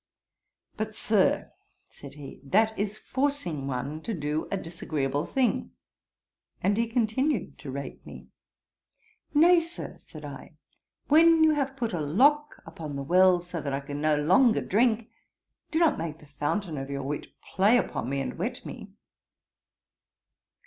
'But, 0.77 0.95
Sir, 0.95 1.51
(said 1.87 2.15
he,) 2.15 2.39
that 2.43 2.75
is 2.75 2.97
forcing 2.97 3.67
one 3.67 4.01
to 4.01 4.15
do 4.15 4.47
a 4.49 4.57
disagreeable 4.57 5.27
thing:' 5.27 5.73
and 6.59 6.75
he 6.75 6.87
continued 6.87 7.59
to 7.59 7.69
rate 7.69 8.03
me. 8.03 8.25
'Nay, 9.35 9.59
Sir, 9.59 9.99
(said 9.99 10.25
I,) 10.25 10.53
when 11.07 11.43
you 11.43 11.51
have 11.51 11.75
put 11.77 11.93
a 11.93 12.01
lock 12.01 12.63
upon 12.65 12.95
the 12.95 13.03
well, 13.03 13.41
so 13.41 13.61
that 13.61 13.73
I 13.73 13.79
can 13.79 14.01
no 14.01 14.15
longer 14.15 14.61
drink, 14.61 15.07
do 15.69 15.77
not 15.77 15.99
make 15.99 16.17
the 16.17 16.25
fountain 16.25 16.79
of 16.79 16.89
your 16.89 17.03
wit 17.03 17.27
play 17.39 17.77
upon 17.77 18.09
me 18.09 18.21
and 18.21 18.39
wet 18.39 18.65
me.' 18.65 18.89